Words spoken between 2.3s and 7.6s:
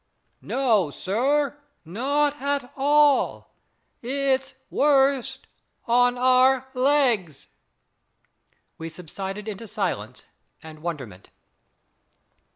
at all. It's worst on our legs."